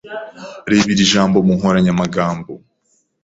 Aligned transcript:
Reba 0.69 0.87
iri 0.93 1.09
jambo 1.13 1.37
mu 1.45 1.53
nkoranyamagambo. 1.57 2.51